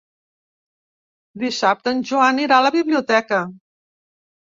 Dissabte 1.45 1.95
en 1.99 2.03
Joan 2.13 2.43
irà 2.47 2.61
a 2.61 2.67
la 2.71 2.75
biblioteca. 2.81 3.47